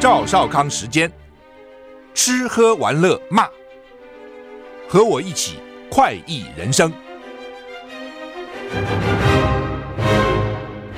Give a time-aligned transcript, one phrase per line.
[0.00, 1.12] 赵少康时间，
[2.14, 3.46] 吃喝玩乐骂，
[4.88, 5.58] 和我一起
[5.90, 6.90] 快意人生。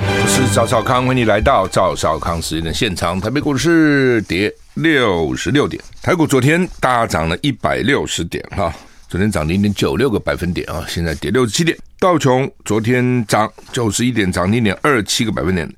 [0.06, 3.20] 我是赵少康，欢迎来到赵少康时间的现场。
[3.20, 8.72] 台北股市跌六十六点，台股昨天大涨了一百六十点哈，
[9.08, 11.76] 昨天涨零点九六个百分点啊，现在跌六十七点。
[11.98, 15.68] 道琼昨天涨九十一点，涨零点二七个百分点。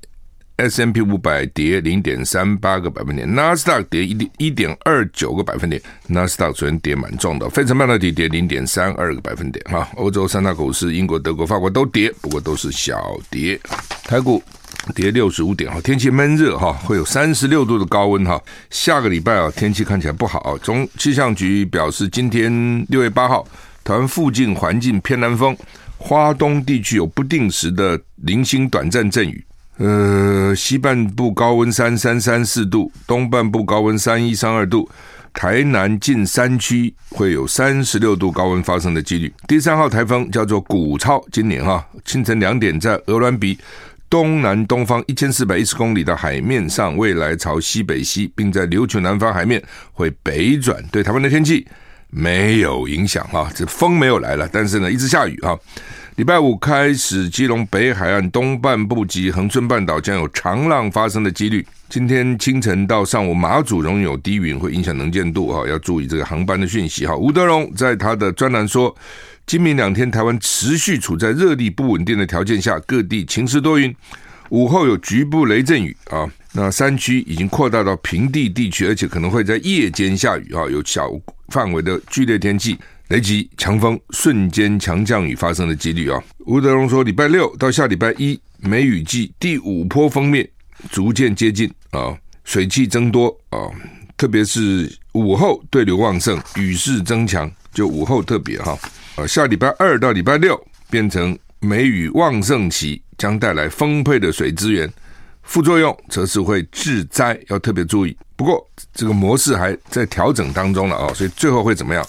[0.57, 13.59] S M P 五百跌零点三八个百分点，纳斯达克跌一点一点二九个百分点，纳斯达克昨天跌蛮重的，费城半导体跌零点三二个百分点哈，欧洲三大股市，英国、德国、法国都跌，不过都是小跌，
[14.05, 14.41] 台股
[14.95, 23.45] 跌六十五点哈，天气闷热哈，会有三十六度的高温哈，下个礼拜啊天气看起来不好，中气象局表示，今天六月八号，
[23.83, 25.53] 台湾附近环境偏南风，
[25.97, 29.44] 花东地区有不定时的零星短暂阵雨。
[29.77, 34.89] 呃，西半部高温三三三四度，东半部高温三一三二度，
[35.33, 39.33] 台南近山区会有三十六度高温发生的几率。
[39.49, 43.59] 第三号台风叫做古超，今年哈清晨两点在鹅銮比
[44.09, 51.67] 东南东方一千四百一十公里的海面上，未来朝西北西，并在琉球南方海面会北转，对台湾的天气
[52.09, 53.51] 没有影响哈。
[53.53, 55.59] 这风没有来了，但是呢一直下雨哈。
[56.15, 61.67] 礼拜五开始，基隆北海岸东半部及恒春半岛将有长浪发生的几率。
[61.89, 67.13] 今天清晨到上午，马祖仍有低云，会影响能见度啊，要注意这个航班的讯息哈。
[67.13, 68.95] 吴德荣在他的专栏说，
[69.45, 73.93] 今明两天台湾持续处在热力不稳定的条件下，各地晴时多云，
[74.47, 76.25] 午后有局部雷阵雨啊。
[76.53, 81.11] 那山区已经扩大到平地地区，而且可能会在夜间下雨啊，有小
[81.49, 82.77] 范围的剧烈天气。
[83.09, 86.19] 雷击、强风、瞬间强降雨发生的几率啊！
[86.47, 90.47] 吴德荣说，礼拜六到下礼拜一，梅雨季第五波锋面
[90.89, 93.69] 逐渐接近啊，水汽增多啊，
[94.17, 98.75] 特别是午后对流旺盛，雨势增强，就午后特别哈
[99.17, 104.91] 啊，下礼拜二到礼拜六变成梅雨旺盛期，将带来丰沛的水资源，
[105.43, 108.17] 副作用则是会致灾，要特别注意。
[108.35, 112.03] 不过这个模式还在调整当中了啊，所以最后会怎么样？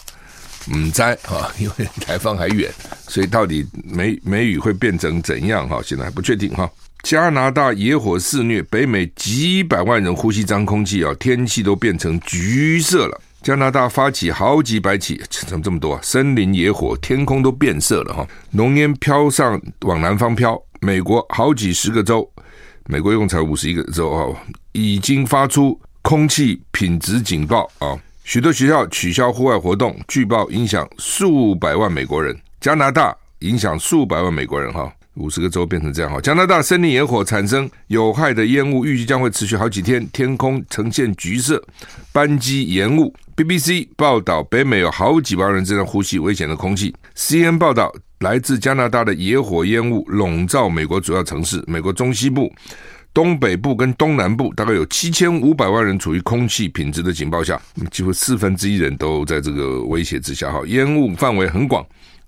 [0.72, 2.70] 唔知啊，因为台风还远，
[3.06, 5.80] 所以到底梅梅雨会变成怎样哈？
[5.84, 6.68] 现在还不确定哈。
[7.02, 13.20] 加拿大野火肆虐，北美几百万人呼吸脏空气啊，天气都变成橘色了。
[13.42, 15.96] 加拿大发起好几百起，怎么这么多？
[16.02, 20.60] 森林野火，天空都变色了哈，浓烟飘上往南方飘。
[20.80, 22.28] 美国好几十个州，
[22.86, 24.26] 美国一共才五十一个州啊，
[24.72, 27.96] 已经发出空气品质警报啊。
[28.26, 32.36] 许多学校取消户外活动，据报影响数百万美国人。
[32.60, 36.20] 加拿大影响数百万美国人，哈，五十个州变成这样，哈。
[36.20, 41.62] 加拿大森林野火产生有害的烟雾，预计将会持续好几天，天空呈现橘色，
[42.10, 43.14] 班机延误。
[43.36, 46.92] BBC 报道，北美有好几万人正在呼吸危险的空气。
[47.14, 52.52] CNN 报道，来自加拿大的野火烟雾笼罩美国主要城市，美国中西部。
[53.16, 57.58] 东北部跟东南部大概有七千五百万人处于空气品质的警报下，
[57.90, 60.52] 几乎四分之一人都在这个威胁之下。
[60.52, 61.82] 哈，烟雾范围很广，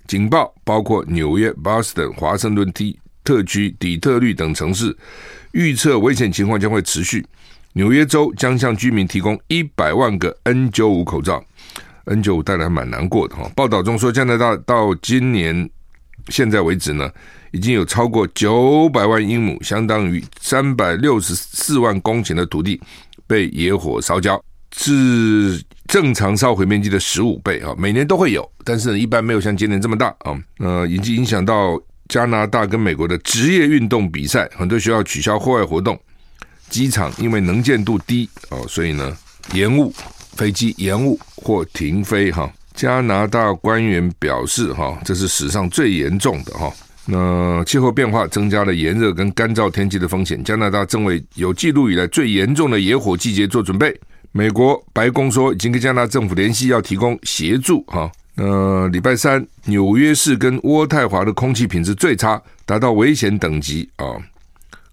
[0.06, 4.96] 警报包括纽约、波士顿、华盛顿 T 特区、底特律等城市。
[5.52, 7.22] 预测危险情况将会持续。
[7.74, 11.44] 纽约州将向居民提供一百万个 N 九五口罩。
[12.06, 13.46] N 九五带来蛮难过的哈。
[13.54, 15.68] 报道中说，加拿大到今年
[16.28, 17.10] 现在为止呢，
[17.52, 22.80] 已经有超过九百万英亩，相当于三百六十四万公顷的土地
[23.26, 24.42] 被野火烧焦，
[24.76, 27.74] 是正常烧毁面积的十五倍啊！
[27.78, 30.38] 每年都会有，但是一般没有像今年这么大啊。
[30.58, 35.98] 呃，已经影响到加拿大跟美国的职业运动比赛，很多学校取消户外活动，
[36.68, 39.16] 机场因为能见度低哦，所以呢
[39.54, 39.92] 延误
[40.36, 42.52] 飞机延误或停飞哈。
[42.78, 46.72] 加拿大官员表示哈，这是史上最严重的哈。
[47.06, 53.92] 那气候变化增加了炎热跟干燥天气的风险，加拿大正为有记录以来最严重的野火季节做准备。
[54.30, 57.82] 美国白宫说已经跟加拿大政府联系，要提供协助。
[57.88, 64.06] 哈，呃，礼拜三纽约市跟渥太华的空气品质最差，达到危险等级啊。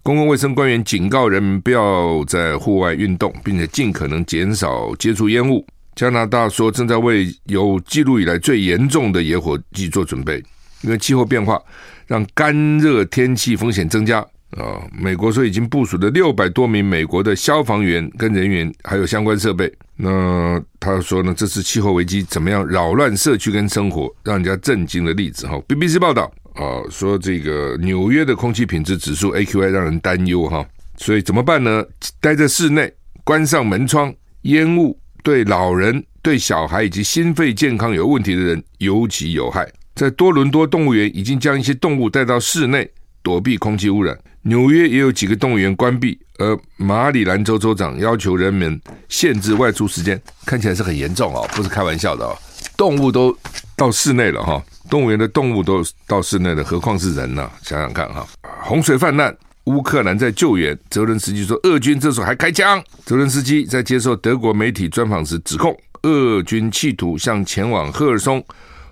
[0.02, 5.64] 公共卫生官员警告人们不要在户外运动，并且尽可能减少接触烟雾。
[5.96, 10.40] 加拿大说正在为有记录以来最严重的野火季做准备，
[10.82, 11.60] 因为气候变化。
[12.06, 14.20] 让干热天气风险增加
[14.50, 14.78] 啊！
[14.96, 19.68] 美国说已经部署了六百多名美国的消防员跟人员，还有相关设备。
[19.96, 25.60] 那他说呢，这次气候危机怎么样扰乱社区跟生活，让人家震惊的例子哈。
[25.66, 30.64] BBC 报道啊，说这个纽约的空气品质指数 AQI 让人担忧哈，
[30.96, 31.84] 所以怎么办呢？
[32.20, 32.92] 待在室内
[33.24, 34.96] 关上门窗，烟雾
[35.26, 39.68] 对老人、对小孩以及心肺健康有问题的人尤其有害。
[39.96, 42.88] 在多伦多动物园已经将一些动物带到室内
[43.24, 44.16] 躲避空气污染。
[44.42, 52.38] 纽约也有几个动物园关闭，而马里兰州州长要求人们限制外出时间，看起来是很严重哦，不是开玩笑的哦。
[52.76, 53.36] 动物都
[53.74, 57.50] 到室内了哈，动物园的动物都到室内了，何况是人呢？
[57.64, 58.24] 想想看哈，
[58.62, 62.82] 洪水泛滥，乌克兰在救援，泽伦斯基说俄军这时候还开枪。
[63.04, 68.44] 泽伦斯基在接受德国媒体专访时指控，俄军企图向前往赫尔松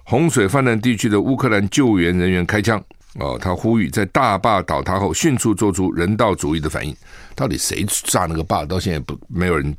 [0.02, 2.82] 洪水泛滥地区的乌克兰救援人员开枪。
[3.20, 6.92] 哦，他呼吁在大坝倒塌后迅速做出人道主义的反应。
[7.36, 8.64] 到底谁炸那个坝？
[8.64, 9.72] 到现在不没有人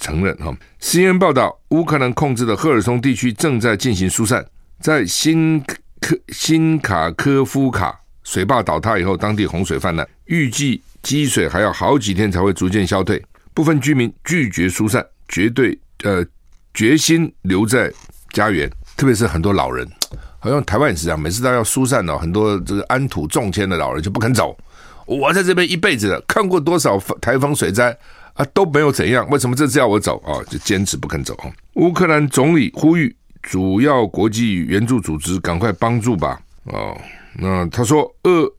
[0.00, 0.52] 承认哈。
[0.80, 4.44] CNN 报道，乌克兰控制的赫尔松地区正在进行疏散。
[4.80, 5.62] 在新
[6.00, 8.00] 科新卡科夫卡
[8.32, 13.22] 水坝倒塌以后，当地洪水泛滥，预计积水还要好几天才会逐渐消退。
[13.52, 16.24] 部分居民拒绝疏散，绝对呃
[16.72, 17.92] 决心留在
[18.32, 19.86] 家园，特别是很多老人。
[20.40, 24.56] 好像台湾也是这样，每次他要疏散哦，很多这个安土重迁的老人就不肯走。
[25.04, 27.94] 我在这边一辈子了，看过多少台风水灾
[28.32, 30.40] 啊，都没有怎样，为什么这次要我走啊？
[30.48, 31.38] 就坚持不肯走。
[31.74, 36.40] 乌克兰总理呼吁主要国际援助组织赶快帮助吧。
[36.64, 36.98] 哦，
[37.38, 38.52] 那他说俄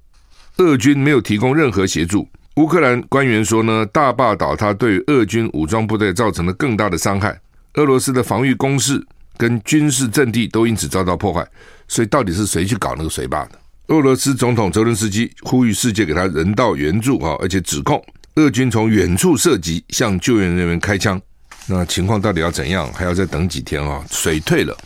[0.58, 2.28] 俄军没有提供任何协助。
[2.56, 7.40] 乌克兰官员说呢，大坝倒塌对俄军武装部队造成了更大的伤害，
[7.75, 9.04] 俄罗斯的防御工事
[9.38, 11.44] 跟军事阵地都因此遭到破坏。
[11.88, 13.60] 所以到底是谁去搞那个水坝的？
[13.88, 18.04] 俄罗斯总统泽伦斯基呼吁世界给他人道援助啊，而且指控
[18.36, 21.22] 俄军从远处射击，向救援人员开枪。
[21.68, 22.92] 那情况到底要怎样？
[22.94, 24.04] 还要再等几天啊？
[24.12, 24.77] 水退了，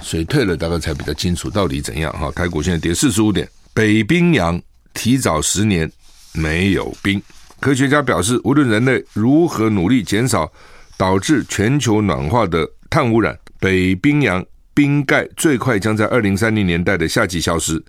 [0.00, 2.30] 水退了，大概才比较清楚到底怎样哈。
[2.32, 4.60] 台股现在跌四十五点，北冰洋
[4.92, 5.90] 提早十年
[6.32, 7.22] 没有冰。
[7.60, 10.52] 科学家表示，无论人类如何努力减少
[10.96, 14.44] 导致全球暖化的碳污染，北冰洋。
[14.76, 17.80] 冰盖最快将在二零三零年代的夏季消失，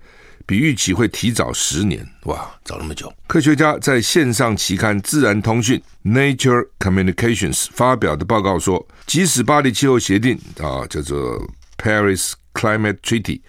[0.46, 2.06] 比预期会提早十年。
[2.24, 3.12] 哇，早那么久！
[3.26, 11.44] 科学家在线上期刊《自然通讯》（Nature Communications） 发表的报告说，即使巴黎气候协定啊，叫做
[11.76, 13.40] Paris Climate Treaty，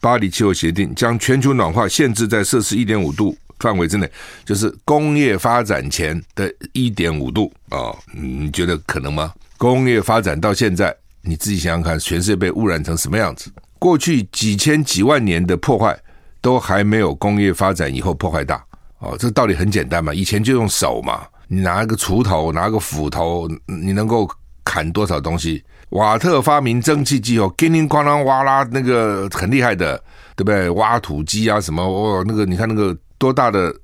[0.00, 4.10] 巴黎气候协定将全球暖化限制在摄氏一点五度范围之内，
[4.44, 7.92] 就是工业发展前的一点五度啊。
[8.14, 9.34] 你觉得可能吗？
[9.58, 10.96] 工业发展到现在。
[11.22, 13.52] 你自己想想看，全世界被污染成什么样子？
[13.78, 15.94] 过去几千几万年的破坏，
[16.40, 18.64] 都还没有工业发展以后破坏大。
[18.98, 24.28] 哦，这道理很简单嘛，以前就用手嘛，你拿个锄头，拿个斧头，你能够
[24.64, 25.62] 砍多少东西？
[25.90, 29.96] 瓦特发明蒸汽机哦，叮叮哐啷哇啦，那个很厉害的，
[30.36, 30.68] 对不对？
[30.70, 33.74] 挖土机啊什么，哦，那个你看那个多大的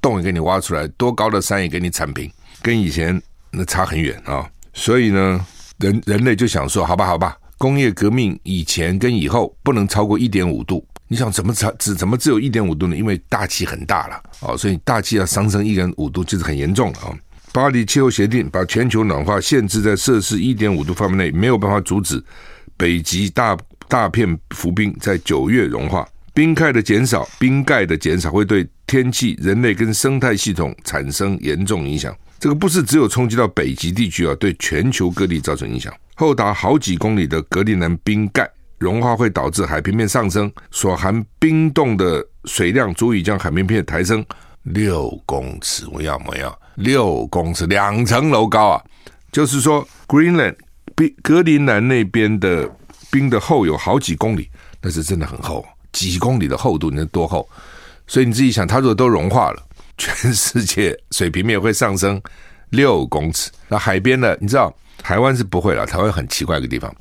[0.00, 3.20] 洞也给你挖出来，多高的山也给你铲平，跟以前
[3.50, 4.48] 那差很远啊。
[4.72, 5.44] 所以呢。
[5.78, 10.86] 人人类就想说，好吧，好吧，工业革命以前跟以后不能超过一点五度。
[11.14, 12.96] 你想怎么才只怎么只有一点五度呢？
[12.96, 17.14] 因为大气很大了哦，所以大气要上升一点五度就是很严重了啊。
[17.52, 22.20] 巴黎气候协定把全球暖化限制在摄氏一点五度范围内，没有办法阻止
[22.76, 23.56] 北极大
[23.86, 26.04] 大片浮冰在九月融化。
[26.32, 32.12] 冰块的减少，冰盖的减少会对天气、人类跟生态系统产生严重影响。
[32.40, 35.94] 这个不是只有冲击到北极地区啊，对全球各地造成影响。
[36.16, 38.50] 厚达好几公里的格陵兰冰盖
[38.84, 44.22] 融化会导致海平面上升，所含冰冻的水量足以将海平面抬升
[44.64, 45.86] 六公尺。
[45.90, 48.84] 我要我要六公尺，两层楼高啊！
[49.32, 50.56] 就是说，Greenland
[50.94, 52.70] 冰格陵兰那边的
[53.10, 54.50] 冰的厚有好几公里，
[54.82, 57.48] 那是真的很厚，几公里的厚度，你那多厚？
[58.06, 59.62] 所以你自己想，它如果都融化了。
[59.96, 62.20] 全世界水平面会上升
[62.70, 63.50] 六公尺。
[63.68, 64.36] 那海边呢？
[64.40, 65.86] 你知道台湾是不会了。
[65.86, 66.92] 台湾很奇怪的地方，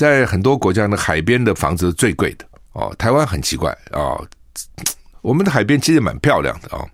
[0.00, 2.90] 在很多国家的海边的房子是最贵的哦。
[2.96, 4.26] 台湾很奇怪哦，
[5.20, 6.88] 我们的海边其实蛮漂亮的哦，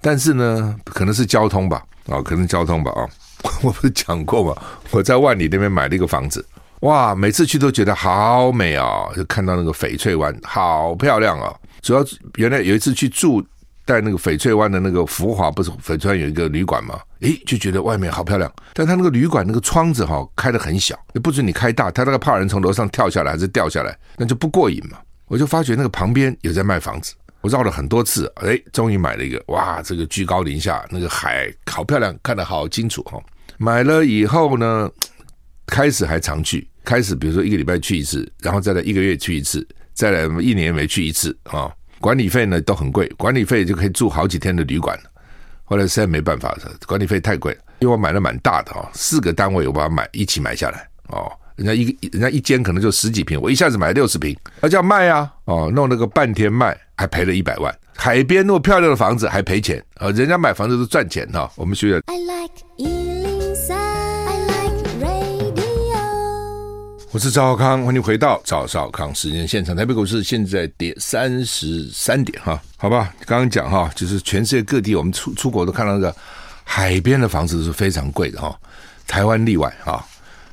[0.00, 3.06] 但是呢，可能是交通吧、哦，可能交通吧、哦。
[3.60, 4.62] 我不是讲过吗？
[4.90, 6.42] 我在万里那边买了一个房子，
[6.80, 11.54] 哇，每次去都觉得好美、哦，就看到那个翡翠湾，好漂亮、哦。
[11.82, 12.02] 主要
[12.36, 13.44] 原来有一次去住。
[13.90, 17.00] 在那个翡翠湾的那个福华，不是翡翠湾有一个旅馆吗？
[17.22, 24.96] 诶，就觉得外面好漂亮，但他那个旅馆那个窗子哈、开得很小，也不准你开大，他那个怕人从楼上跳下来还是掉下来，那就不过瘾嘛。
[25.26, 33.22] 我就发觉那个旁边有在卖房子，我绕了很多次，诶，终于买了一个，哇，这个居高临下，那个海好漂亮，看得好清楚哈、哦。
[33.58, 34.88] 买了以后呢，
[35.66, 41.68] 开始还常去，开始比如说一个礼拜去一次，然后再来一个月去一次，再来一年没去一次啊。
[42.00, 44.98] 管理费呢都很贵，管理费就可以住好几天的旅馆。
[45.64, 47.56] 后来实在没办法，管理费太贵。
[47.80, 51.30] 因为我买的蛮大的哦，四个单位我把它买一起买下来哦。
[51.56, 57.74] 人家一个人家一间可能就十几平，我一下子买六十平，那叫卖啊哦，弄了个半天卖，还赔了一百万。
[57.96, 62.00] 海边那么漂亮的房子还赔钱啊、人家买房子都赚钱哈、我们学。
[62.06, 63.29] I like
[67.12, 69.74] 我是赵少康，欢迎回到赵少康时间现场。
[69.74, 73.12] 台北股市现在跌三十三点哈，好吧？
[73.26, 76.14] 刚刚讲哈，就是全世界各地我们出出国都看到那个
[76.62, 78.56] 海边的房子是非常贵的哈，
[79.08, 80.06] 台湾例外哈。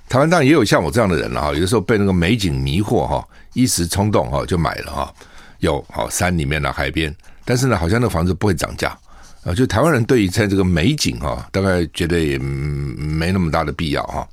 [0.09, 3.23] 台湾当然也有像我这样的人了哈，有的时候被那个美景迷惑哈，
[3.53, 5.13] 一时冲动哈就买了哈。
[5.59, 8.97] 有好山里面的海边，但是呢，好像那房子不会涨价
[9.43, 9.53] 啊。
[9.53, 14.27] 就台湾人对于在这个美景哈，大概觉得也没那么大的必要哈。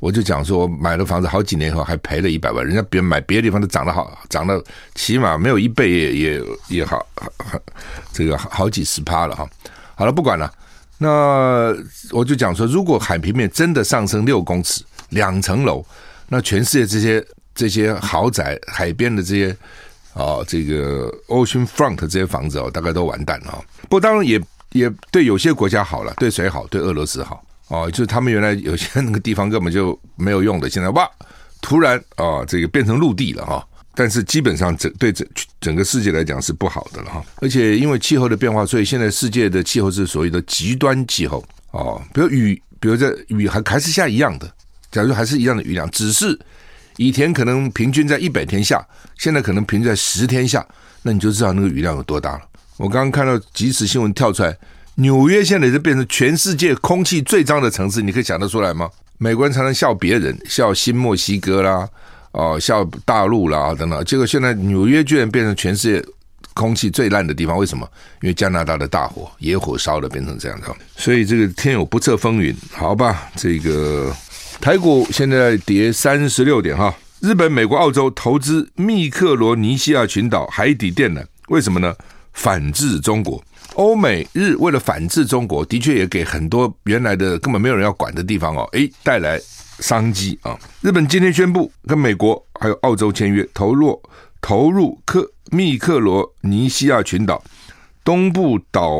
[0.00, 4.60] 我就讲说，我买了房子好几年以后还赔了一百万，人家别买别的地方都涨得好，涨得
[4.96, 7.06] 起码没有一倍也也也好，
[8.12, 9.48] 这个好几十趴了哈。
[9.94, 10.52] 好了，不管了，
[10.98, 11.72] 那
[12.10, 14.82] 我就讲说，如果海平面真的上升六公尺。
[15.10, 15.84] 两层楼，
[16.28, 19.56] 那全世界这些这些豪宅、海边的这些
[20.14, 23.60] 啊，这个 ocean front 这些房子哦，大概都完蛋了。
[23.88, 24.40] 不当然也
[24.70, 26.64] 也对有些国家好了，对谁好？
[26.68, 31.08] 对俄罗斯好哦，就是他们原来有些那个地方根本就没有用的，现在哇，
[31.60, 33.66] 突然啊，这个变成陆地了哈。
[33.94, 35.26] 但是基本上整对整
[35.60, 37.24] 整个世界来讲是不好的了哈。
[37.36, 44.50] 而且因为气候的变化，所以现在世界的气候是所谓的极端气候哦，比如雨，比如这雨还还是下一样的。
[44.90, 46.38] 假如还是一样的雨量，只是
[46.96, 48.84] 以前可能平均在一百天下，
[49.16, 50.66] 现在可能平均在十天下，
[51.02, 52.40] 那你就知道那个雨量有多大了。
[52.76, 54.56] 我刚刚看到即时新闻跳出来，
[55.00, 58.88] 纽约现在就变成全世界空气最脏的城市，你可以想得出来吗？
[59.16, 61.88] 美国人常常笑别人，笑新墨西哥啦，
[62.32, 66.06] 哦，笑大陆啦等等，结果现在纽约居然变成全世界
[66.52, 67.88] 空气最烂的地方，为什么？
[68.20, 70.66] 因为加拿大的大火，野火烧的变成这样的，
[70.96, 74.14] 所以这个天有不测风云，好吧，这个。
[74.60, 81.94] 台股现在跌三十六点哈，日本、美国、澳洲投资密克罗尼西亚群岛海底电缆，为什么呢？
[82.32, 83.42] 反制中国，
[83.80, 89.40] 欧美日为了反制中国，的确也给很多原来的根本没有人要管的地方哦，诶，带来
[89.78, 90.54] 商机啊。
[90.82, 93.98] 日本今天宣布跟美国还有澳洲签约，投入
[94.42, 97.42] 投入克密克罗尼西亚群岛
[98.04, 98.90] 东部岛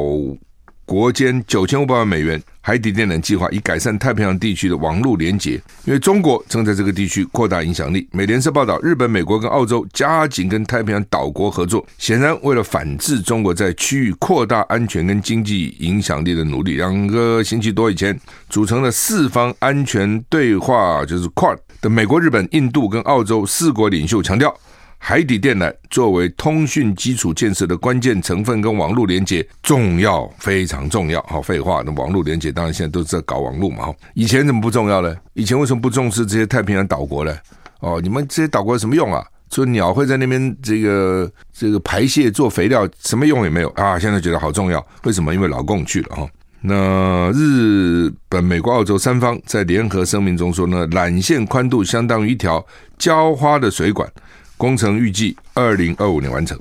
[0.87, 2.43] 国间九千五百万美元。
[2.63, 5.53] 海底电缆计划以改善太平洋地区的网络连接，
[5.85, 8.07] 因为中国正在这个地区扩大影响力。
[8.13, 16.77] 美联社报道，日本、美国跟澳洲加紧跟太平洋岛国合作，显然为了反制中国在区域扩大安全跟经济影响力的努力。
[16.77, 18.19] 两个星期多以前
[18.51, 24.55] 组成的四方安全对话，就是 QUAD 的美国、日本、印度跟澳洲四国领袖强调。
[25.03, 31.21] 海底电缆作为通讯基础建设的关键成分，跟网络连接重要，非常重要。
[31.23, 33.87] 好，废话，那网络连接当然现在都是在搞网络嘛。
[33.87, 35.17] 哈，以前怎么不重要呢？
[35.33, 37.35] 以前为什么不重视这些太平洋岛国呢？
[37.81, 39.25] 哦，你们这些岛国有什么用啊？
[39.51, 43.99] 说鸟会在那边这个这个排泄做肥料，什么用也没有啊？
[43.99, 45.35] 现在觉得好重要，为什么？
[45.35, 46.29] 因为老共去了哈。
[46.61, 52.65] 那日本、美国、澳洲三方在联合声明中说呢，缆线宽度相当于一条
[52.99, 54.07] 浇花的水管。
[54.61, 56.59] 工程预计二零二五年完成，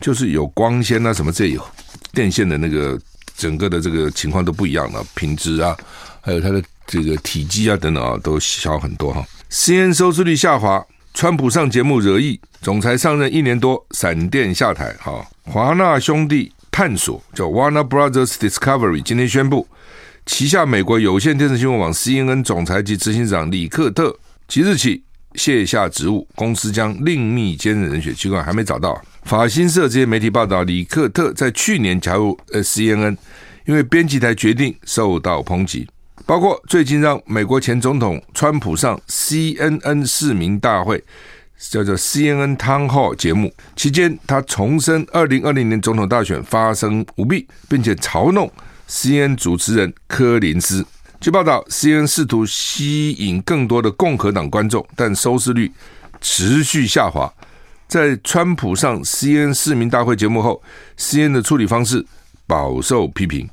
[0.00, 1.62] 就是有光纤啊什么这有
[2.10, 2.98] 电线的那个
[3.36, 5.76] 整个的这个情况都不一样了，品质啊，
[6.22, 9.22] 还有它的这个体积啊等等啊都小很多哈。
[9.50, 10.82] C N 收视率下滑，
[11.12, 15.22] 川普上节目惹议，总裁上任一年多闪电下台哈。
[15.42, 19.68] 华纳兄弟探索叫 Warner Brothers Discovery 今天宣布，
[20.24, 25.02] 旗下美国有线电视新闻网 CNN 总裁及执行长李克特即日起。
[25.34, 28.14] 卸下职务，公司将另觅兼任人选。
[28.14, 29.00] 奇怪，还没找到。
[29.22, 33.16] 法新社这些媒体报道，李克特在去年加入呃 CNN，
[33.64, 35.88] 因为编辑台决定受到抨击，
[36.26, 41.02] 包括最近让美国前总统川普上 CNN 市民大会，
[41.70, 48.52] 叫做 CNN Town Hall 节目期间，他重申二零二零年总统大选发生舞弊，并且嘲弄
[48.88, 50.84] CNN 主持人柯林斯。
[51.24, 55.72] 据报道，CN 试图吸引更多的共和党观众，但收视率
[56.20, 57.32] 持续下滑。
[57.88, 60.62] 在川普上 CN 市民大会节目后
[60.98, 62.04] ，CNN 的处理方式
[62.46, 63.48] 饱受批评。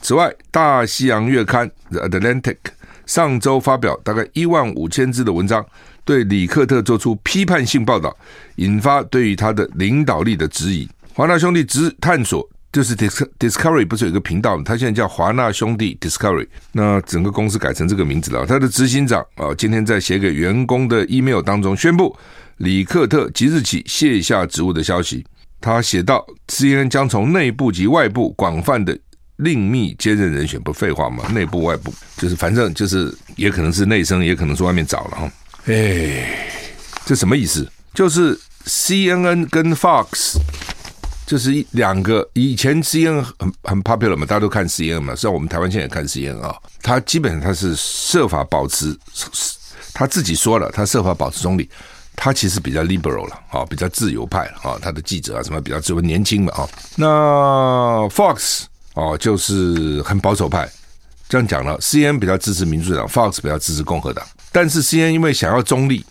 [0.00, 2.56] 此外，大西洋月刊 The Atlantic
[3.04, 5.62] 上周发表大概一万五千字的文章，
[6.06, 8.16] 对李克特做出批判性报道，
[8.56, 10.88] 引发对于他的领导力的质疑。
[11.12, 12.48] 华纳兄弟直探索。
[12.72, 14.62] 就是 Discovery 不是有一个频道吗？
[14.64, 18.46] 他现在叫华纳兄弟 Discovery，那整个公司改成这个名字了。
[18.46, 22.16] 他的执行长啊，今天在写给员工的 email 当中宣布，
[22.58, 25.26] 李克特即日起卸下职务的消息。
[25.60, 28.96] 他写道：CNN 将从内部及外部广泛的
[29.36, 31.26] 另觅接任人选，不废话嘛？
[31.32, 35.32] 内部外部就是反正就是也可能是内生，也可能是外面找了哈。
[35.66, 36.48] 哎，
[37.04, 37.68] 这什么意思？
[37.92, 40.36] 就是 CNN 跟 Fox。
[41.30, 48.98] 就是一两个以前 C N 很很 popular 嘛，大家都看 C N 嘛，虽然我们台湾现在也看 CNN 啊，他基本上他是设法保持，
[49.94, 51.70] 他自己说了，他设法保持中立，
[52.16, 60.68] 他其实比较 liberal 了啊，比较自由派啊，他的记者啊什么比较自由年轻嘛啊，那 Fox 哦就是很保守派，
[61.28, 66.04] 这样讲了，C N 比较支持民主党，Fox 比较支持共和党，但是 CNN 因为想要中立，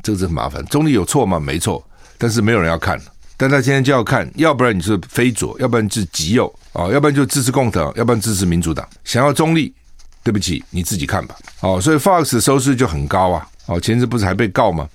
[0.00, 1.40] 这个是很麻烦，中立有错吗？
[1.40, 1.84] 没错，
[2.18, 2.96] 但是没有人要看。
[3.36, 8.88] 但他今天就要看，要不然你是非左，要不然是极右啊，要不然就支持共和党，要不然支持民主党。
[9.02, 9.74] 想要中立，
[10.22, 11.34] 对不起，你自己看吧。
[11.60, 13.46] 哦，所以 Fox 的收视就很高啊。
[13.66, 14.88] 哦，前阵不是还被告吗？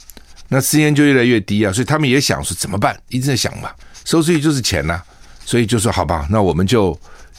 [0.48, 1.74] 那 CNN 就越来越低啊。
[1.74, 2.98] 所以他们也想说怎么办？
[3.10, 3.69] 一直在想嘛，
[4.05, 5.05] 收视率就是钱呐、啊。
[5.43, 6.98] 所以就说好吧，那我们就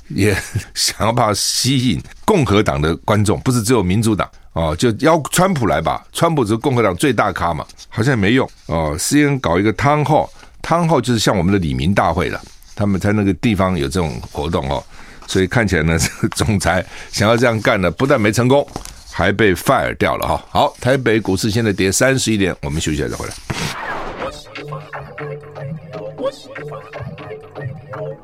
[0.08, 0.36] 也
[0.74, 6.04] 想要把吸引共和党的观众，不是只有民主党哦，就邀川普来吧。
[6.12, 8.94] 川普是共和党最大咖嘛，好像也没用哦。
[8.98, 10.30] C N 搞一个汤号。
[10.70, 12.40] 汤号就是像我们的李民大会了，
[12.76, 14.80] 他们在那个地方有这种活动哦，
[15.26, 18.64] 所以看起来呢，这个总裁想要这样干呢，不但没成功，
[19.10, 20.44] 还被 fire 掉了哈。
[20.48, 23.34] 好，台北股市现在跌三十一点，我们休息一下再回来。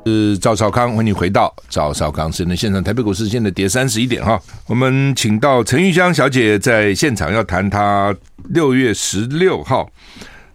[0.05, 2.81] 是赵少康，欢迎回到赵少康私人现场。
[2.81, 8.15] 台北股市现在跌三十一点哈，我们请到陈玉香小姐在现场要谈她
[8.51, 9.89] 六月十六号。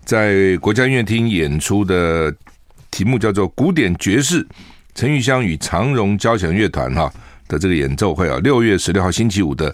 [0.04, 2.34] 在国家音乐厅演出的
[2.90, 4.42] 题目叫做《古典爵士》，
[4.94, 7.10] 陈玉香与长荣交响乐团哈
[7.48, 9.70] 的这个演奏会啊，六月十六号星期五的，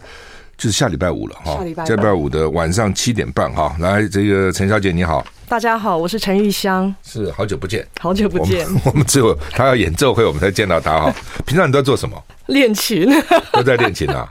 [0.56, 2.28] 就是下礼拜五了哈，下礼拜，五。
[2.28, 11.14] 的晚上七点半哈，来这个陈小姐你好，大家好，我是陈玉香，是好久不见，好久不见，我们， 只有他要演奏会我们才见到她哈，
[11.46, 12.22] 平常你都在做什么？
[12.48, 13.08] 练琴，
[13.52, 14.28] 都在练琴啊。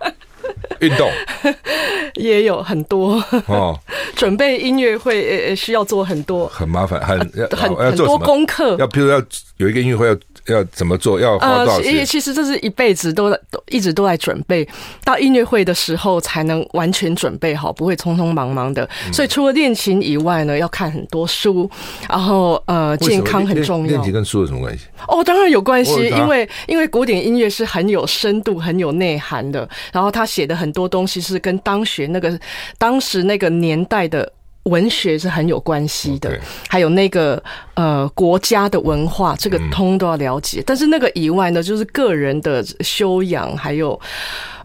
[0.82, 1.10] 运动。
[2.16, 3.24] 也有很多。
[3.48, 3.78] 哦，
[4.16, 7.20] 准备音乐会呃需要做很多，很麻烦，很
[7.52, 9.22] 很很多功课，要譬如要
[9.58, 10.18] 有一个音乐会要。
[10.48, 11.20] 要怎么做？
[11.20, 11.98] 要花多少钱？
[11.98, 14.68] 呃，其实这是一辈子都都一直都在准备，
[15.04, 18.88] 到音乐会的时候才能完全准备好，不会匆匆忙忙的。
[19.12, 21.70] 所以除了练琴以外呢，要看很多书，
[22.10, 23.88] 然后呃，健康很重要。
[23.88, 24.86] 练琴跟书有什么关系？
[25.08, 32.40] 哦，当然有关系，因为因为古典音乐是很有深度、很有内涵的，然后他写的很多东西是跟当学那个
[32.78, 34.32] 当时那个年代的。
[34.68, 37.42] 文学是很有关系的，还有那个
[37.74, 40.62] 呃国家的文化，这个通都要了解。
[40.66, 44.00] 但是那个以外呢，就是个人的修养，还有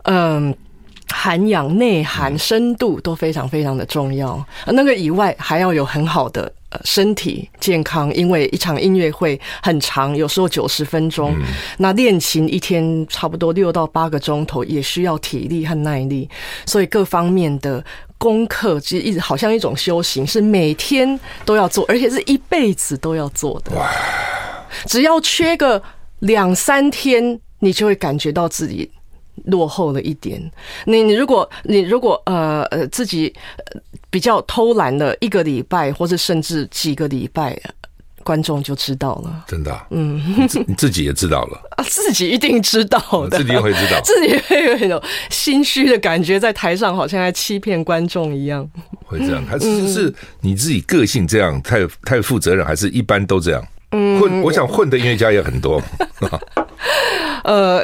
[0.04, 0.54] 嗯
[1.08, 4.44] 涵养、内涵、深度都非常非常的重要。
[4.66, 11.34] 那个以外，还要有很好的呃身体健康，因为一场音乐会很长，有时候九十分钟。
[11.78, 16.28] 那练琴一天差不多六到八个钟头，也需要体力和耐力，
[16.66, 17.84] 所以各方面的。
[18.22, 23.72] 功课其实一直好像一种修行，是每天都要做，而且是一辈子都要做的。
[24.86, 25.82] 只要缺个
[26.20, 28.88] 两三天，你就会感觉到自己
[29.44, 30.40] 落后了一点。
[30.84, 33.32] 你你如果你如果呃呃自己
[34.10, 37.58] 比较偷懒了一个礼拜，或者甚至几个礼拜。
[38.24, 48.64] 观众就知道了，真的、啊，嗯，你自你自己也知道了 啊，自己一定知道的，自己也会知道，自己会有一种心虚的感觉，在台上好像在欺骗观众一样，
[49.04, 49.42] 会这样？
[49.50, 53.66] 还是是你自己个性这样，太太负责任，还是一般都这样？
[53.90, 55.82] 嗯，混，我想混的音乐家也很多，
[57.42, 57.82] 呃。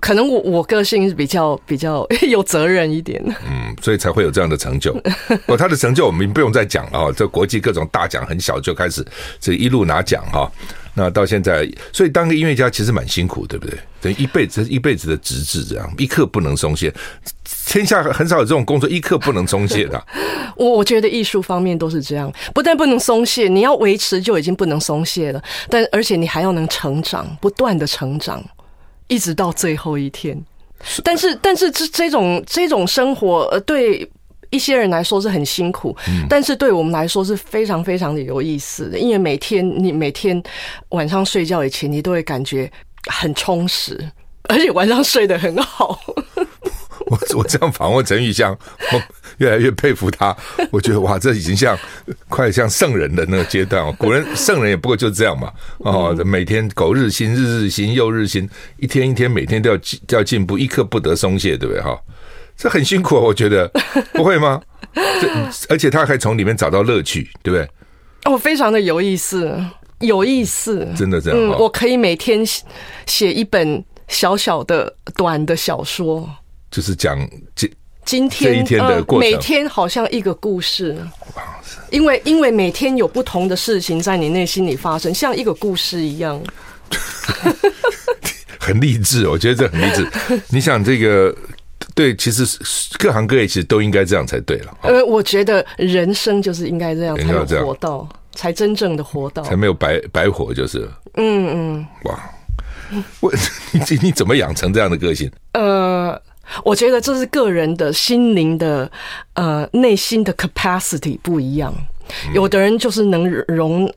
[0.00, 4.92] 可能我我个性是比较比较 有责任一点， 嗯，所以才会有这样的成就。
[5.46, 9.04] 哦，他的成就我们不用再讲了哈，这国际各种大奖很小就开始
[9.40, 10.50] 这一路拿奖哈。
[10.96, 13.76] 那到现在，所以当个音乐家其实蛮辛苦，对不对？
[14.00, 16.94] 等于一辈子一辈子的职志这样，一刻不能松懈。
[17.66, 20.00] 天下很少有这种工作一刻不能松懈的。
[20.54, 28.40] 我我觉得艺术方面都是这样，不但不能松懈，你要维持就已经不能松懈了，但而且你还要能成长，不断的成长。
[29.08, 30.36] 一直到最后一天，
[31.02, 34.08] 但是但是这这种这种生活，呃，对
[34.50, 35.96] 一些人来说是很辛苦，
[36.28, 40.42] 但是对我们来说是非常非常的有意思的，因为每天你每天
[40.90, 42.70] 晚上睡觉以前，你都会感觉
[43.10, 43.98] 很充实，
[44.44, 45.98] 而且晚上睡得很好。
[47.14, 48.56] 我 我这样访问陈玉香，
[48.92, 49.02] 我
[49.38, 50.36] 越来越佩服他。
[50.70, 51.78] 我觉得哇，这已经像
[52.28, 53.94] 快像圣人的那个阶段哦。
[53.98, 55.52] 古人圣人也不过就这样嘛。
[55.78, 58.48] 哦，每天苟日新，日日新，又日新，
[58.78, 61.82] 一天一天，每天都要要进步，一刻不得松懈，对不对？
[61.82, 61.98] 哈，
[62.56, 63.70] 这很辛苦，我觉得
[64.12, 64.60] 不会吗？
[64.94, 65.28] 这
[65.68, 67.68] 而且他还从里面找到乐趣，对不对？
[68.24, 69.54] 哦，非常的有意思。
[70.00, 71.38] 有意思，真的这样。
[71.38, 72.44] 嗯，我可以每天
[73.06, 76.28] 写一本小小的短的小说，
[76.74, 77.16] 就是讲
[77.54, 77.70] 今
[78.04, 80.98] 今天这一天的过程，每天好像一个故事。
[81.90, 86.42] 因为因为每天有不同的事情在你内心里发生，像一个故事一样。
[88.58, 90.10] 很励志，我觉得这很励志。
[90.50, 91.32] 你想这个，
[91.94, 92.44] 对，其实
[92.98, 94.76] 各行各业其实都应该这样才对了。
[94.82, 100.88] 呃，我觉得人生就是应该这样，才有活到，才真正的活到，才没有白白活，就是。
[101.14, 101.86] 嗯嗯。
[102.04, 102.18] 哇，
[103.20, 103.32] 我
[103.70, 105.30] 你你怎么养成这样的个性？
[105.52, 106.20] 呃，
[106.62, 108.90] 我觉得这是个人的心灵的
[109.32, 111.74] 呃内心的 capacity 不一样，
[112.34, 113.92] 有的人就是能容。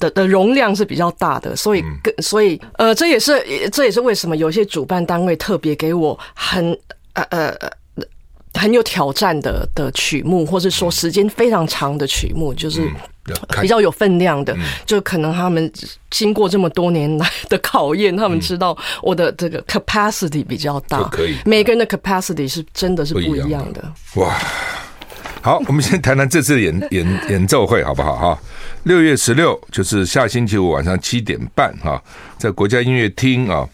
[0.00, 3.40] 的的容量是比较大的，所以跟所以呃，这也是
[3.70, 6.76] 这也是为什么有些主办单位特别给我很
[7.12, 7.54] 呃呃
[8.54, 12.90] 很有挑战的的曲目，或是说时间非常长的曲目，就是
[13.60, 15.70] 比较有分量的，就可能他们
[16.10, 21.36] 经过这么多年来的考验，他们知道我的这个 capacity 比较大，可以。
[21.44, 23.82] 每个人的 capacity 是真的是不一样的。
[24.14, 24.38] 哇，
[25.42, 28.38] 好，我们先谈谈这次演 演演奏会好不好哈？
[28.84, 32.02] 六月十六就是下星期五晚上七点半哈，
[32.38, 33.68] 在国家音乐厅啊，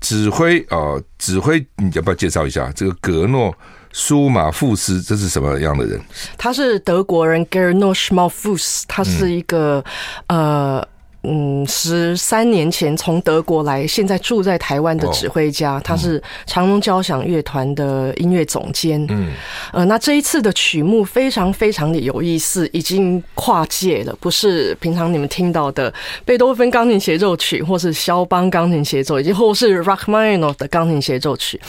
[0.00, 3.54] 指挥啊指挥，你要不要介绍一下这个格诺
[3.92, 5.00] 舒马富斯？
[5.02, 6.00] 这是什么样的人？
[6.36, 9.84] 他是德国人，Gernot Schmalfuß，他是一个、
[10.26, 10.88] 嗯、呃。
[11.24, 19.04] 嗯，十三年前从德国来，现在住在台湾的指挥家，他是长隆交响乐团的音乐总监。
[19.10, 19.32] 嗯，
[19.72, 25.92] 呃，那这一次的曲目非常非常的有意思，已经跨界了，不是平常你们听到的
[26.24, 31.60] 贝多芬钢琴协奏曲，或是肖邦钢琴协奏，以及或是 Rachmaninoff 的钢琴协奏曲。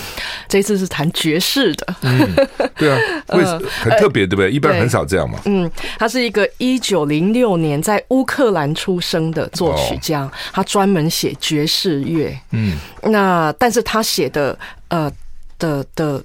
[0.48, 1.96] 这一次是弹爵士的。
[2.02, 2.36] 嗯，
[2.78, 4.52] 对啊，会很特别，对不对？
[4.52, 5.40] 一般很少这样嘛。
[5.46, 9.39] 嗯，他是一个一九零六年在乌克兰出生的。
[9.40, 12.38] 的作曲家，他专门写爵士乐。
[12.52, 14.58] 嗯，那但是他写的
[14.90, 15.12] 呃
[15.58, 16.24] 的的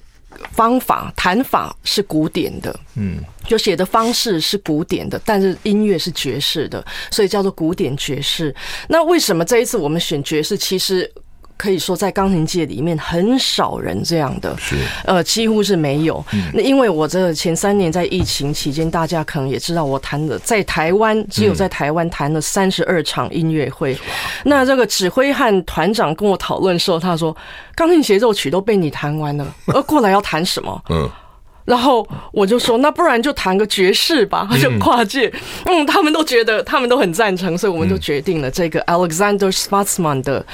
[0.51, 2.77] 方法弹法是古典的。
[2.95, 8.53] 嗯，就写的方式是古典的，但是音乐是爵士的，所以叫做古典爵士。
[8.89, 10.57] 那为什么这一次我们选爵士？
[10.57, 11.09] 其实。
[11.57, 16.23] 可以说，在钢琴界里面很少人这样的，是呃，几乎是没有。
[16.53, 23.97] 那因为我这前三年在疫情期间，大家可能也知道，我弹了在台湾只有在台湾弹了三十二场音乐会。
[24.43, 27.35] 那这个指挥和团长跟我讨论的时候，他说
[27.73, 31.09] ：“钢琴协奏曲都被你弹完了，而 过来要弹什么？”嗯，
[31.63, 35.31] 然后我就说：“那不然就弹个爵士吧。”他就跨界，
[35.65, 40.45] 嗯，他们都觉得他们都很赞成，所以我们就决定了这个 Alexander Schwarzman 的。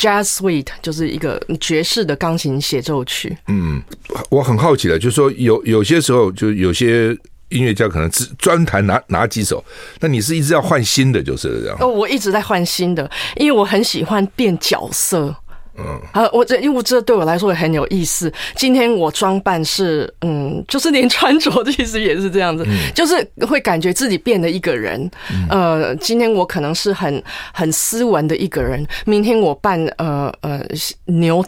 [0.00, 3.36] Jazz Suite 就是一个爵士的钢琴协奏曲。
[3.48, 3.82] 嗯，
[4.30, 7.14] 我很好奇的，就是说有有些时候，就有些
[7.50, 9.62] 音乐家可能只专弹哪哪几首，
[9.98, 11.76] 那你是一直要换新的，就是这样。
[11.80, 15.36] 哦，我一直在换新的，因为我很喜欢变角色。
[15.80, 18.32] 嗯，啊，我这因为这对我来说也很有意思。
[18.54, 25.10] 今天我装扮是，嗯，就是连穿着 其实也是这样子，就是会感觉自己变了一个人。
[25.48, 30.62] 呃，今天我可能是很很斯文的一个人，明天我扮呃呃
[31.06, 31.44] 牛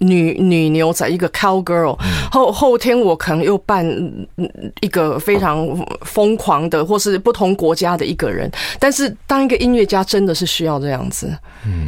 [0.00, 1.98] 女女牛仔一个 cowgirl，
[2.30, 3.84] 后后天我可能又扮
[4.80, 5.66] 一个非常
[6.02, 8.50] 疯狂的或是不同国家的一个人。
[8.78, 11.36] 但是当一个音乐家真的是需要这样子，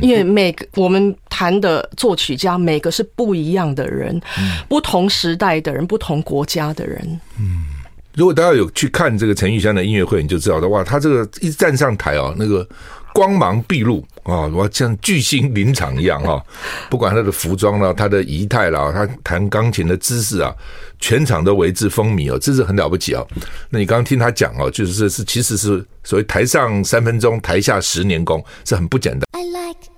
[0.00, 1.14] 因为每个我们
[1.60, 1.70] 弹。
[1.70, 7.20] 的作曲家每个是不一样的人，嗯、不同时代的人，不同国家的人。
[7.38, 7.66] 嗯，
[8.14, 12.66] 如果大家有去看这个陈玉香的音乐会，你就知道的哇，他这个一站上台哦，那个
[13.12, 16.42] 光芒毕露啊，哇，像巨星临场一样哈。
[16.88, 20.50] 不管他的服装啦，他的仪态啦，他弹钢琴的姿势啊，
[20.98, 23.26] 全场都为之风靡哦，这是很了不起哦。
[23.68, 29.22] 那你刚刚听他讲哦，就是是是，其实是所谓台上三分钟，台下十年功，是很不简单。
[29.32, 29.89] I like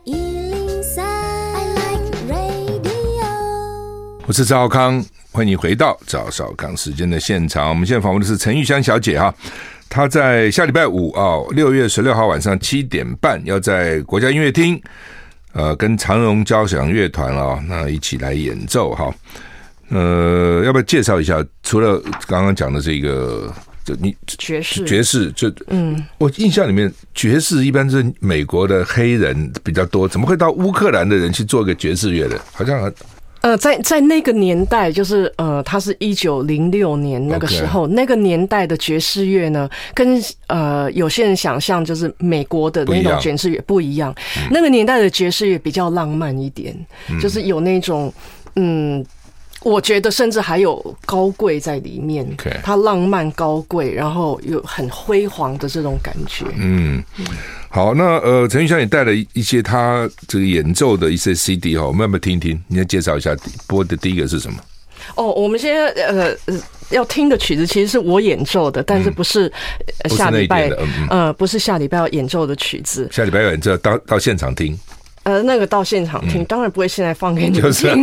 [4.32, 7.68] 我是赵少康，欢迎你回到赵少康时间的现场。
[7.68, 9.34] 我们现在访问的是陈玉香小姐哈，
[9.90, 14.80] 她在下礼拜五啊，六月十六号晚上七点半，要在国家音乐厅，
[15.52, 19.14] 呃，跟长荣交响乐团啊，那一起来演奏哈。
[19.90, 21.44] 呃，要不要介绍一下？
[21.62, 32.40] 除了刚刚讲的这个，就你爵士爵士，就嗯，我印象里面爵士一般是美国的黑人比较多，怎么会到乌克兰的人去做个爵士乐的？
[32.54, 32.90] 好像。
[33.42, 44.14] 呃，在在那个年代，就是呃，他是一九零六年那个时候.那个年代的爵士乐呢，跟呃有些人想象就是美国的那种爵士乐不一样。
[44.50, 46.74] 那个年代的爵士乐比较浪漫一点，
[47.10, 48.12] 嗯、就是有那种
[48.54, 49.04] 嗯
[49.64, 52.26] 我觉得甚至还有高贵在里面。
[52.62, 56.44] 它浪漫高贵，然后有很辉煌的这种感觉。
[56.56, 57.02] 嗯，
[57.68, 62.60] 好，那呃，陈毓襄也带了一些他这个演奏的一些 CD 哈，我们要不要听一听？
[62.68, 64.58] 你要介绍一下播的第一个是什么？
[65.14, 66.36] 哦，我们现在呃
[66.90, 69.52] 要听的曲子其实是我演奏的，但是不是
[70.08, 73.08] 下礼拜嗯，嗯，呃，不是下礼拜要演奏的曲子。
[73.10, 74.78] 下礼拜要演奏，到到现场听。
[75.24, 77.60] 呃，那个到现场听，嗯、当然不会现在放给你。
[77.60, 77.94] 就是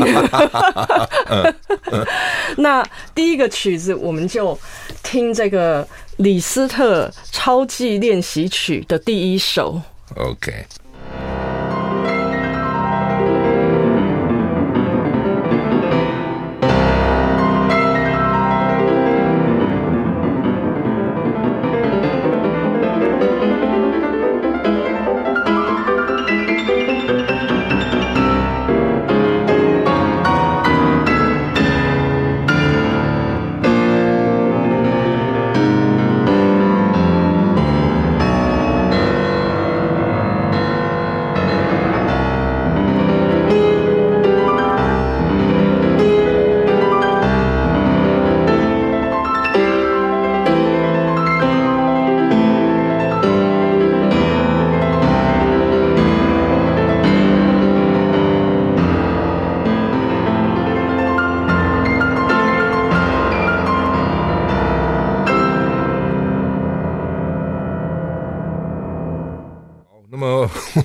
[2.57, 4.57] 那第一个曲子，我们就
[5.03, 9.81] 听这个李斯特超技练习曲的第一首。
[10.15, 10.65] OK。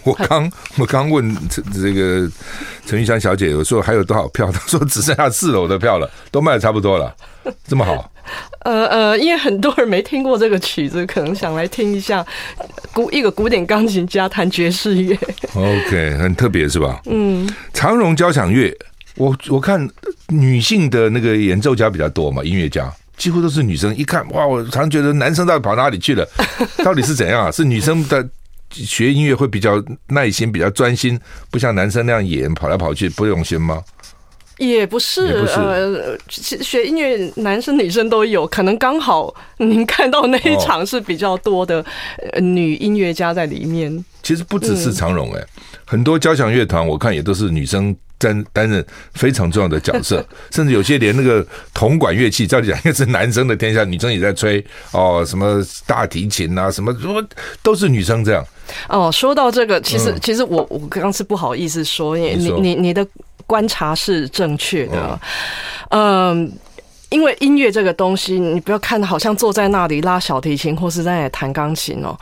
[0.05, 2.31] 我刚我刚问这这个
[2.87, 4.53] 陈玉香小姐，我说还有多少票？
[4.53, 7.15] 她说只剩下四楼的票了，都卖的差不多了，
[7.67, 8.11] 这么好？
[8.61, 12.25] 呃呃，因为很多人没听过这个曲子，可能想来听一下
[12.93, 15.19] 古一个古典钢琴家弹爵士乐。
[15.55, 17.01] OK，很特别是吧？
[17.07, 18.75] 嗯，长荣交响乐，
[19.17, 19.87] 我我看
[20.29, 23.95] 女性的那个演奏家比较多嘛，音乐家几乎都是女生。
[23.97, 26.27] 一看哇，我常觉得男生到底跑哪里去了？
[26.85, 27.51] 到底是怎样啊？
[27.51, 28.27] 是女生的？
[28.75, 31.19] 学音乐会比较耐心，比较专心，
[31.51, 33.83] 不像男生那样演跑来跑去不用心吗？
[34.59, 41.85] 也不是，不是呃，学音乐男生女生都有，可能刚好您看到那一场是比较多的
[42.41, 43.93] 女音乐家在里面。
[43.97, 45.49] 哦、其实不只是长荣哎、欸，嗯、
[45.85, 47.95] 很多交响乐团我看也都是女生。
[48.25, 57.23] 担担任非常重要的角色， 甚至有些连那个铜管乐器，照理讲应该是男生的天下，女生也在吹哦，什么大提琴啊，什么什么
[57.63, 58.43] 都是女生这样。
[58.89, 63.07] 哦，说到这个，其实其实我我刚刚是不好意思说，你你你的
[63.47, 65.21] 观察是正确的，
[65.91, 66.51] 嗯，
[67.11, 72.19] 因为音乐这个东西，你不要看好像坐在那里拉小提琴或是在那里弹钢琴哦，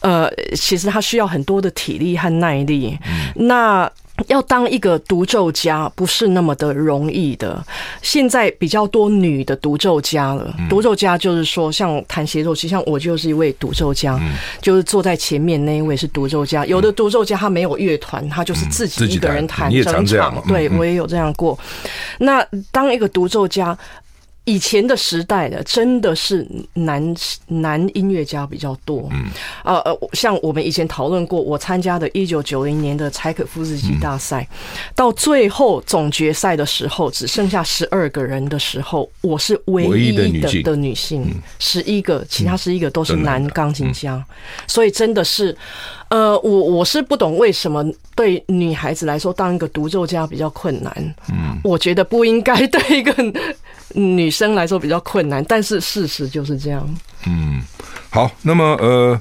[0.00, 2.98] 呃，其实它需要很多的体力和耐力，
[3.34, 3.90] 那。
[4.28, 7.64] 要当一个独奏家不是那么的容易的。
[8.02, 10.54] 现在比较多女的独奏家了。
[10.68, 14.18] 独奏家就是说，像弹协奏曲，像我就是一位独奏家，
[14.60, 16.64] 就是坐在前面那一位是独奏家。
[16.66, 20.42] 有的独奏家他没有乐团，他就是自己一个人弹整场。
[20.48, 21.58] 对，我也有这样过。
[22.18, 23.76] 那当一个独奏家。
[24.46, 27.14] 以前的时代的真的是男
[27.48, 29.26] 男音乐家比较多，嗯，
[29.64, 34.48] 呃呃，像我们以前讨论过，我参加的一九九零年的柴可夫斯基大赛，
[34.94, 41.26] 到最后总决赛的时候，只剩下十二个人的时候，我是唯一的的女性，
[41.58, 44.24] 十一个，其他十一个都是男钢琴家，
[44.68, 45.56] 所以真的是，
[46.08, 53.12] 呃，我我是不懂为什么对女孩子来说当一个独奏家比较困难，嗯，我觉得不应该对一个。
[53.94, 56.96] 女生来说比较困难，但是事实就是这样。
[57.26, 57.62] 嗯，
[58.10, 59.20] 好，那么呃，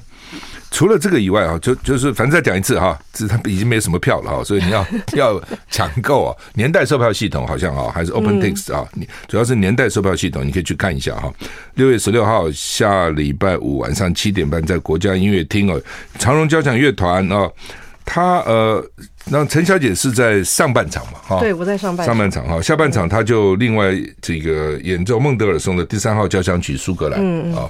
[0.71, 6.35] 除了这个以外啊，就就是反正再讲一次哈，这他已经没什么票了哈，所以你要 要抢购啊。
[6.53, 11.33] 年代售票系统好像啊，还是 OpenTix 啊，你主要是年代售票系统，你可以去看一下哈。
[11.75, 15.81] 六月十六号下礼拜五晚上七点半，在国家音乐厅哦，
[16.19, 17.49] 长荣交响乐团啊。
[18.07, 18.85] 他呃，
[19.27, 21.19] 那陈小姐是在上半场嘛？
[21.27, 22.13] 哈，对，我在上半场。
[22.13, 27.19] 上半场哈，下半场她就另外这个演奏孟德尔松的第三号交响曲苏格兰。
[27.19, 27.55] 嗯嗯。
[27.55, 27.69] 啊，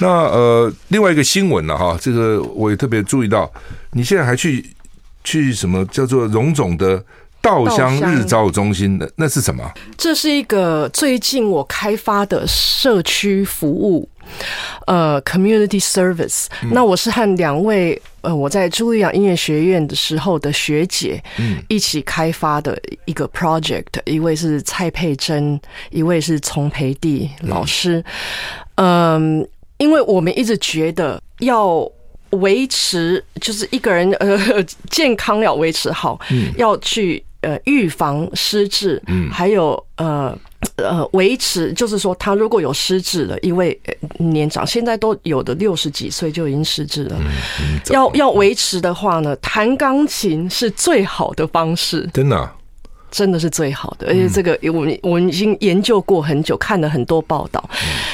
[0.00, 3.50] 那呃，另外一个新闻了哈，这个我也特别注意到，
[3.92, 4.66] 你现在还去
[5.22, 7.00] 去什么叫做荣总的
[7.40, 9.08] 稻香日照中心的？
[9.14, 9.62] 那是什么？
[9.96, 14.08] 这是一个最近我开发的社区服务。
[14.86, 21.22] 呃，community service，那我是和两位呃，我在茱莉亚音乐学院的时候的学姐，
[21.68, 25.58] 一起开发的一个 project，一位是蔡佩珍，
[25.90, 28.04] 一位是丛培地老师。
[28.76, 29.46] 嗯，
[29.78, 31.88] 因为我们一直觉得要
[32.30, 36.52] 维持，就是一个人呃健康要维持好，嗯。
[36.56, 40.36] 要去呃预防失智，嗯，还有呃
[40.76, 43.78] 呃维持，就是说他如果有失智了，因为
[44.18, 47.26] 年长，现在都有的六十几岁就已经失智了，嗯
[47.62, 52.54] 嗯、要要维持的话呢，弹钢琴是最好的方式，真的、啊。
[53.10, 57.68] 真的是最好的，而且这个我们我们已经研究过很久，看了很多报道，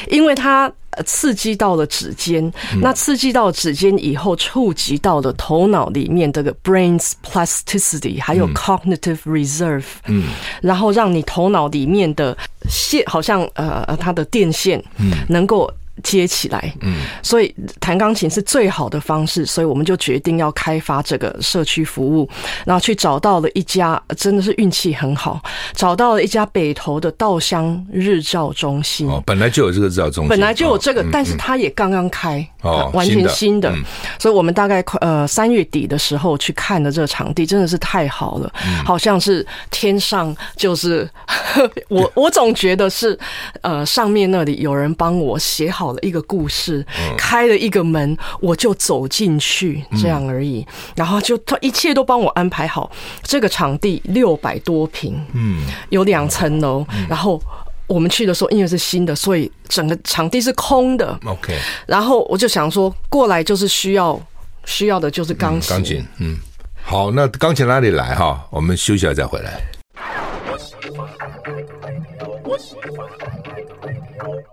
[0.09, 0.71] 因为它
[1.05, 10.25] 刺激到了指尖，那刺激到指尖以后，触及到了头脑里面这个 brain's plasticity，还有 cognitive reserve，嗯，
[10.63, 12.37] 然后让你头脑里面的
[12.69, 15.71] 线，好像呃呃它的电线，嗯，能够。
[16.03, 22.29] 接起来，嗯，所以弹钢琴是最好的方式，所以我们就决定要开发这个社区服务，
[22.65, 25.43] 然后去找到了一家，真的是运气很好，
[25.75, 29.09] 找到了一家北投的稻香日照中心。
[29.09, 33.73] 哦，本来就有这个日照中心，本来就有这个，但是它也刚刚开，哦，完全新的，
[34.19, 38.53] 所以我们大概快呃三月底的时候去看的这个场地，真的是太好了，
[38.85, 41.09] 好像是天上就是
[41.89, 43.19] 我我总觉得是
[43.61, 45.99] 呃上面那里有人帮我写好了。
[46.07, 46.87] 一个故事，
[47.19, 50.65] 开了一个门，我就走进去，这样而已。
[50.95, 52.89] 然后就他一切都帮我安排好。
[53.23, 56.87] 这个场地六百多平，嗯，有两层楼。
[57.09, 57.43] 然后
[57.87, 61.19] 我们去的时候，因为是新的，所以整个场地是空的。
[61.25, 61.57] OK。
[61.87, 64.21] 然后我就想说，过来就是需要
[64.65, 65.71] 需要的就是钢琴。
[65.71, 66.37] 钢琴，嗯，
[66.83, 68.45] 好，那钢琴哪里来哈？
[68.51, 69.61] 我们休息一下再回来。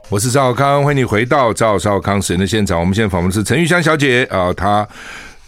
[0.10, 2.80] 我是赵少康，欢迎你回到赵少康时间的现场。
[2.80, 4.88] 我们现在访问的是陈玉香小姐啊，她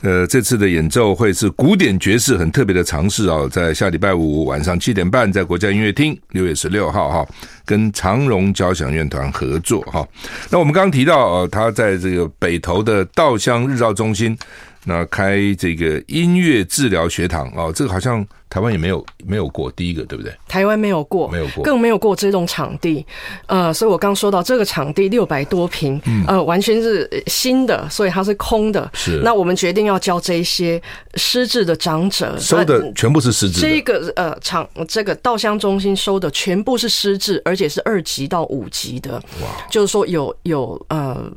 [0.06, 7.28] 呃这次的演奏会是古典爵士很特别的尝试啊，在下礼拜五晚上七点半在国家音乐厅，六月十六号哈，
[7.66, 10.08] 跟长荣交响乐团合作哈。
[10.52, 14.38] 那我们刚刚提到啊，他在这个北投的稻香日照中心。
[14.86, 20.32] 那开这个音乐治疗学堂哦，这个好像台湾也没有没有过第一个，对不对？
[20.48, 23.06] 台湾没有过，没有过，更没有过这种场地。
[23.48, 28.90] 呃，所以我刚说到这个场地六百多平，呃，完全是新的，所以它是空的。
[28.94, 29.20] 是。
[29.24, 30.82] 那我们决定要教这些
[31.16, 33.60] 失智的长者，收的全部是失智。
[33.62, 39.16] 这个呃场这个稻香中心收的全部是失智，而且是二级到五级的。
[39.42, 41.32] 哇，就是说有有呃。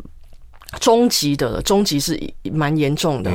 [0.81, 2.19] 中级的，中级是
[2.53, 3.31] 蛮严重的，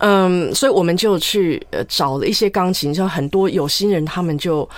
[0.00, 4.68] 嗯，所以我们就去呃找了一些钢琴，像很多有心人，他们就。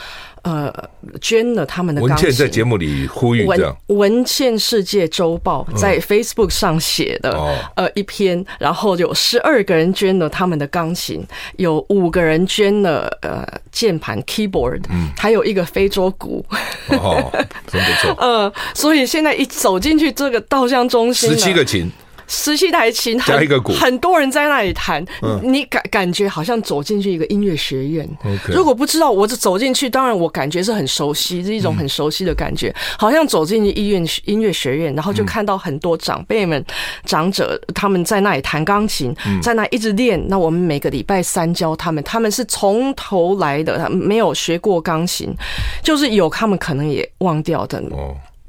[0.42, 0.72] 呃，
[1.20, 2.26] 捐了他们的钢琴。
[2.26, 3.76] 文倩在节目里呼吁这样。
[3.87, 7.38] 文文茜世界周报在 Facebook 上写的，
[7.76, 11.22] 呃，一篇，然后有十二个人捐了他们的钢琴，
[11.57, 14.83] 有五个人捐了呃键盘 keyboard，
[15.16, 16.44] 还有一个非洲鼓。
[16.88, 17.31] 哦，
[17.66, 18.14] 真不错。
[18.20, 21.90] 呃，所以现在一走进去这个稻香中心，十七个琴。
[22.30, 25.04] 十七台琴，加一个鼓，很多人在那里弹，
[25.42, 28.08] 你感感觉好像走进去一个音乐学院。
[28.48, 36.64] 如果不知道，我就走进去，当然我感觉是很熟悉，是一种很熟悉的感觉，好像走进去医院音乐学院，然后就看到很多长辈们、
[37.04, 39.12] 长者他们在那里弹钢琴，
[39.42, 40.24] 在那一直练。
[40.28, 45.34] 那我们每个礼拜三教他们，他们是从头来的，他们没有学过钢琴，
[45.82, 47.82] 就是有他们可能也忘掉的。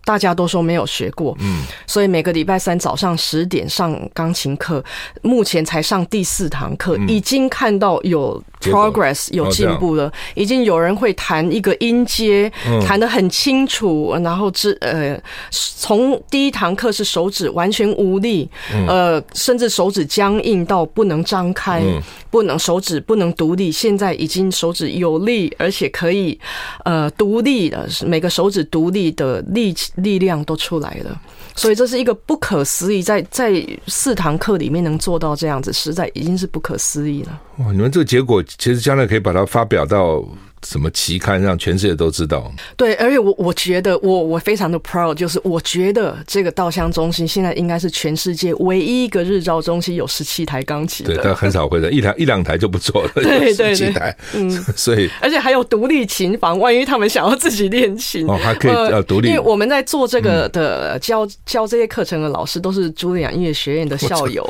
[0.04, 4.84] 大家都说没有学过，嗯，所以每个礼拜三早上十点上钢琴课，
[5.22, 12.52] 目前才上第四堂课，已经看到有 progress 有进步了，已经有人会弹一个音阶，
[12.86, 15.20] 弹得很清楚，然后之呃，
[15.52, 18.50] 从第一堂课是手指完全无力，
[18.88, 21.84] 呃，甚至手指僵硬到不能张开，
[22.32, 26.40] 不能手指不能独立，现在已经手指有力，而且可以
[26.86, 29.76] 呃独立的，每个手指独立的力。
[29.96, 31.22] 力量都出来了，
[31.56, 37.42] 所以这是一个不可思议，在在四堂课里面能做到这样子，实在已经是不可思议了。
[37.58, 40.24] 哇，你们这个结果其实将来可以把它发表到。
[40.66, 42.52] 什么期刊让全世界都知道？
[42.76, 51.16] 对，而且我我觉得我我非常的 proud，就是我觉得这个稻香中心现在应该是全世界唯一一个日照中心有十七台钢琴的。
[51.16, 53.12] 对，但很少会的，一台 一两台就不错了。
[53.16, 59.30] 对对对，台，嗯，所以而且还有独立琴房，万一他们想要自己练琴哦，还可以呃独立。
[59.30, 64.44] 因为我们在做这个的教教这些课程的老师都是茱莉亚音乐学院的校友，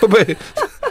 [0.00, 0.36] 会 不会？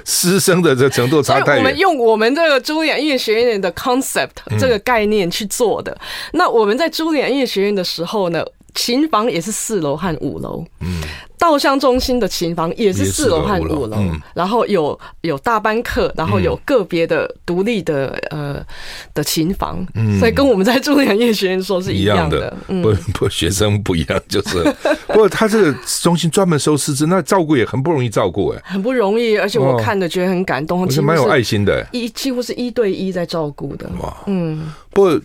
[0.05, 1.57] 师生的这程度差太远。
[1.57, 5.95] 我们用我们这个茱莉亚音乐学院的 concept 这个概念去做的。
[6.33, 8.45] 那我们在茱莉亚音乐学院的时候呢，
[8.75, 10.63] 琴房也是四楼和五楼。
[10.81, 11.01] 嗯。
[11.37, 18.65] 稻香中心的琴房也是四楼和五楼，嗯、然后有有大班课，然后有个别的独立的呃
[19.13, 22.39] 的琴房，嗯、所以跟我们在中央音乐学院说是一样的。
[22.39, 22.57] 样的。
[22.69, 24.63] 嗯、不 不，学生不一样，就是。
[25.05, 33.87] 不过他这个中心专门收师资，那照顾也很不容易照顾哎，很不容易，而且我看的觉得很感动，而且蛮有爱心的，一几乎是一对一在照顾的。
[34.01, 35.21] 哇，嗯，不过。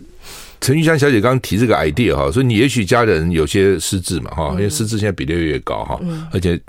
[0.60, 5.98] 陈玉香小姐刚刚提这个 idea 哈，所以你也许家人有些失智嘛哈，因为失智现在比例越，越高哈，
[6.32, 6.60] 而且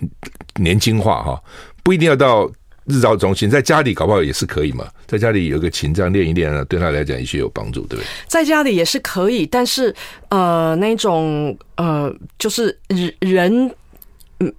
[0.56, 1.42] 年轻化哈，
[1.84, 2.50] 不一定要到
[2.86, 8.06] 日照中心，在家里搞不好也是可以嘛，在家里有个琴这样练一练啊，对他来讲也许有帮助，对不对？
[8.28, 9.94] 在家里也是可以，但是
[10.30, 12.78] 呃，那种呃，就是
[13.20, 13.70] 人。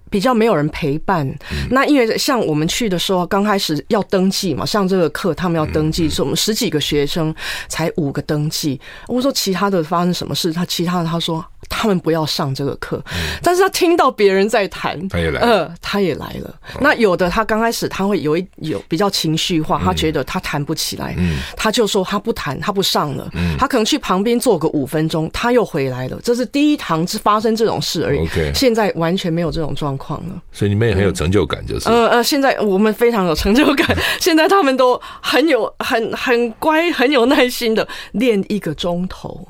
[0.09, 1.27] 比较没有人陪伴，
[1.71, 7.33] 那因为像我们去的时候，刚开始要登记嘛，上这个课他们要登记，说我们十几个学生
[7.67, 8.79] 才五个登记。
[9.07, 10.51] 我说其他的发生什么事？
[10.53, 11.43] 他其他的他说。
[11.73, 13.03] 他们不要上这个课，
[13.41, 16.55] 但是他听到别人在谈，他也来，呃，他也来了。
[16.79, 21.37] 那有的他刚开始他会有一有比较情绪化，他觉得他弹不起来，嗯。
[21.57, 23.57] 他就说他不弹，他不上了，嗯。
[23.57, 26.19] 他可能去旁边坐个五分钟，他又回来了。
[26.23, 28.29] 这是第一堂是发生这种事而已。
[28.53, 31.89] 现在完全没有这种状况了，所以你们也很有成就感，就是。
[31.89, 39.47] 呃呃，现在我们非常有成就感， 现在他们都很有很很乖，很有耐心的练一个钟头。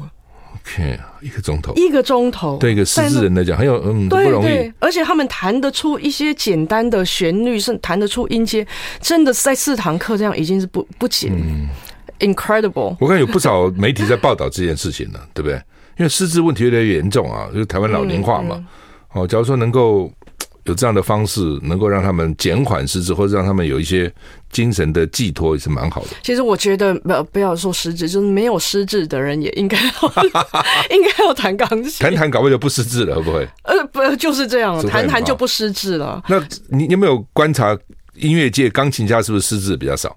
[0.66, 4.72] OK，一个钟头，一个钟头，对一个失智人来讲，很有嗯，不容易。
[4.80, 8.66] 而且他们弹得出一些简单的旋律，是弹得出音阶，
[9.02, 11.68] 真的是在四堂课这样已经是不不简、嗯、
[12.20, 12.96] ，incredible。
[13.00, 15.56] 我看有不少媒体在报道这件事情呢，对不对？
[15.98, 18.56] 因为失智问题越来越严重啊，就是台湾老龄化嘛。
[18.56, 18.66] 嗯
[19.16, 20.12] 嗯、哦，假如说能够。
[20.66, 24.12] 有这样的方式，能够让他们减缓失智，或者让他们有一些
[24.50, 26.08] 精神的寄托，也是蛮好的。
[26.22, 29.92] 其实我觉得，不不要说失智，就是没有失智的人也应该要
[30.90, 31.92] 应该要弹钢琴。
[32.00, 33.48] 弹弹搞不好就不失智了，会不会？
[33.64, 36.24] 呃，不就是这样，弹弹就不失智了。
[36.30, 37.78] 那你有没有观察
[38.16, 40.16] 音乐界钢琴家是不是失智比较少？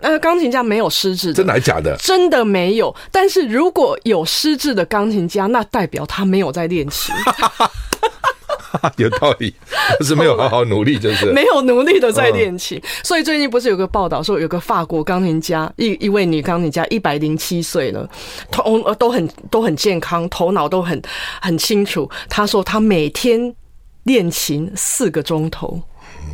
[0.00, 1.96] 呃，钢琴家没有失智的，真的还假的？
[1.96, 2.94] 真的没有。
[3.10, 7.12] 但是如果有失智的钢琴家，那代表他没有在练琴。
[8.96, 9.54] 有道理，
[9.98, 12.80] 但是没有好好努力，就是 没有努力的在练琴。
[13.02, 18.08] 所以最近不是有个报道说，有个法国钢琴家，一一位女钢琴家，一百零七岁了，
[18.50, 21.00] 头呃都很都很健康，头脑都很
[21.40, 22.08] 很清楚。
[22.28, 23.54] 她说她每天
[24.04, 25.82] 练琴四个钟头。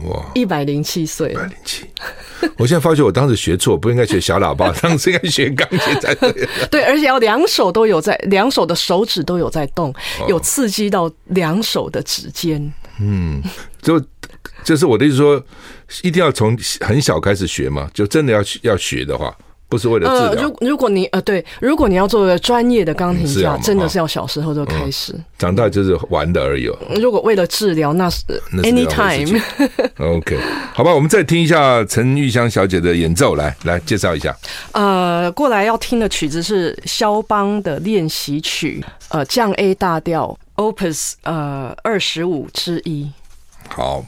[0.04, 1.86] 哇，一百零七岁，一百零七。
[2.58, 6.48] 我现在发觉我当时学错，不应该学小喇叭，当时应该学钢琴才对。
[6.70, 9.94] 对，而且要两手都有在，两手的手指都有在动，
[10.28, 12.72] 有刺激到两手的指尖。
[13.00, 13.42] 嗯，
[13.80, 14.00] 就
[14.62, 15.42] 就是我的意思说，
[16.02, 19.34] 一定要从很小开始学嘛，就真的要要学的话。
[19.68, 20.48] 不是为了治疗。
[20.48, 25.14] 如如果你呃对，如果你要做个专业的钢琴家，真的是要小时候就开始。
[25.38, 26.70] 长大就是玩的而已。
[27.00, 28.22] 如果为了治疗，那是
[28.62, 29.42] anytime。
[29.98, 30.38] OK，
[30.72, 34.36] 好吧，我们再听一下陈玉香小姐的演奏，来来介绍一下。
[34.72, 43.10] 呃，过来要听的曲子是肖邦的练习曲，呃，降 A 大调，Opus 呃二十五之一。
[43.68, 44.04] 好。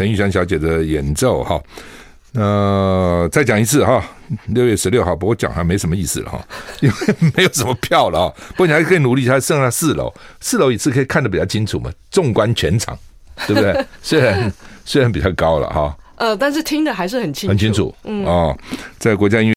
[0.00, 1.62] 陈玉祥小姐的演奏哈。
[2.32, 4.02] 那、呃、再讲一次哈，
[4.46, 6.42] 六月十六号，不过讲还没什么意思了哈，
[6.80, 8.32] 因为没有什么票了啊。
[8.52, 12.98] 不过你还可以努力，还剩下四楼，四楼一次可以看得比较清楚嘛，纵观全场，
[13.46, 13.84] 对不对？
[14.00, 14.50] 虽然
[14.86, 18.56] 虽然比较高了哈，呃，但是听的还是很清楚，很清楚，嗯哦，
[18.98, 19.48] 在国家音乐。